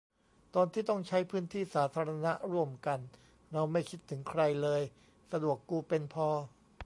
[0.55, 2.99] ตอนที่ต้องใช้พื้นที่สาธารณะร่วมกัน
[3.53, 4.81] เราไม่คิดถึงใครเลย
[5.31, 6.27] สะดวกกูเป็นพอ